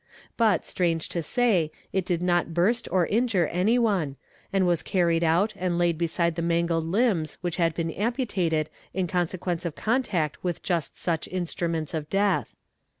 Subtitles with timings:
[0.35, 4.15] But strange to say, it did not burst or injure any one,
[4.51, 9.05] and was carried out and laid beside the mangled limbs which had been amputated in
[9.05, 12.55] consequence of contact with just such instruments of death.